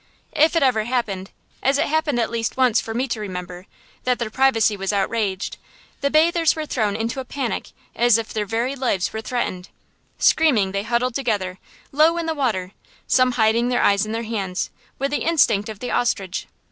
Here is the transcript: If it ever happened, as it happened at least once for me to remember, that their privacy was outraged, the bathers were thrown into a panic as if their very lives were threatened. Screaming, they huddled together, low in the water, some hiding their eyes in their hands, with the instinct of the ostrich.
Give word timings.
If 0.33 0.55
it 0.55 0.63
ever 0.63 0.85
happened, 0.85 1.29
as 1.61 1.77
it 1.77 1.85
happened 1.85 2.19
at 2.19 2.31
least 2.31 2.57
once 2.57 2.81
for 2.81 2.95
me 2.95 3.07
to 3.09 3.19
remember, 3.19 3.67
that 4.03 4.17
their 4.17 4.31
privacy 4.31 4.75
was 4.75 4.91
outraged, 4.91 5.57
the 5.99 6.09
bathers 6.09 6.55
were 6.55 6.65
thrown 6.65 6.95
into 6.95 7.19
a 7.19 7.23
panic 7.23 7.69
as 7.95 8.17
if 8.17 8.33
their 8.33 8.47
very 8.47 8.75
lives 8.75 9.13
were 9.13 9.21
threatened. 9.21 9.69
Screaming, 10.17 10.71
they 10.71 10.81
huddled 10.81 11.13
together, 11.13 11.59
low 11.91 12.17
in 12.17 12.25
the 12.25 12.33
water, 12.33 12.71
some 13.05 13.33
hiding 13.33 13.69
their 13.69 13.83
eyes 13.83 14.03
in 14.03 14.11
their 14.11 14.23
hands, 14.23 14.71
with 14.97 15.11
the 15.11 15.17
instinct 15.17 15.69
of 15.69 15.77
the 15.77 15.91
ostrich. 15.91 16.47